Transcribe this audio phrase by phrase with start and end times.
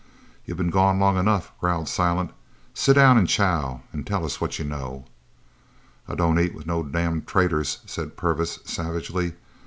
[0.45, 2.31] "You been gone long enough," growled Silent.
[2.73, 5.05] "Sit down an' chow an' tell us what you know."
[6.07, 9.33] "I don't eat with no damned traitors," said Purvis savagely.